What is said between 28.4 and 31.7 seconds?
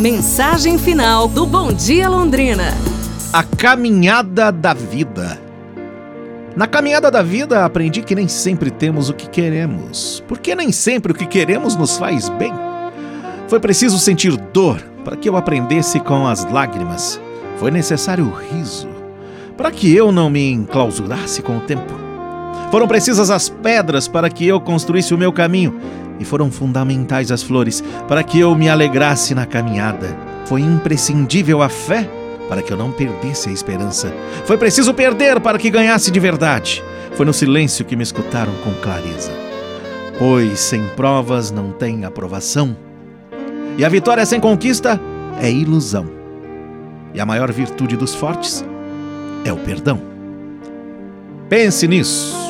me alegrasse na caminhada. Foi imprescindível a